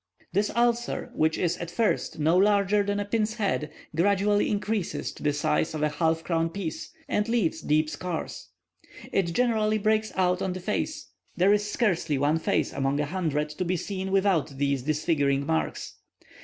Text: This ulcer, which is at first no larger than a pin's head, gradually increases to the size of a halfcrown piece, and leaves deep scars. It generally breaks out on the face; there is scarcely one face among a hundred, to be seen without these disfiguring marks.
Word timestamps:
This 0.33 0.49
ulcer, 0.55 1.11
which 1.13 1.37
is 1.37 1.57
at 1.59 1.69
first 1.69 2.17
no 2.17 2.35
larger 2.35 2.81
than 2.81 2.99
a 2.99 3.05
pin's 3.05 3.35
head, 3.35 3.69
gradually 3.95 4.49
increases 4.49 5.11
to 5.11 5.21
the 5.21 5.31
size 5.31 5.75
of 5.75 5.83
a 5.83 5.89
halfcrown 5.91 6.49
piece, 6.51 6.91
and 7.07 7.29
leaves 7.29 7.61
deep 7.61 7.87
scars. 7.87 8.47
It 9.13 9.31
generally 9.33 9.77
breaks 9.77 10.11
out 10.15 10.41
on 10.41 10.53
the 10.53 10.59
face; 10.59 11.11
there 11.37 11.53
is 11.53 11.71
scarcely 11.71 12.17
one 12.17 12.39
face 12.39 12.73
among 12.73 12.99
a 12.99 13.05
hundred, 13.05 13.49
to 13.49 13.63
be 13.63 13.77
seen 13.77 14.11
without 14.11 14.57
these 14.57 14.81
disfiguring 14.81 15.45
marks. 15.45 15.97